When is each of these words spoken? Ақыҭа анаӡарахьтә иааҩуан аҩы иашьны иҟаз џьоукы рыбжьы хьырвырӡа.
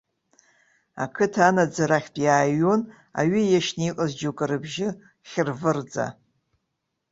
Ақыҭа 1.03 1.41
анаӡарахьтә 1.47 2.19
иааҩуан 2.25 2.81
аҩы 3.19 3.41
иашьны 3.45 3.83
иҟаз 3.89 4.11
џьоукы 4.19 4.45
рыбжьы 4.49 4.89
хьырвырӡа. 5.29 6.05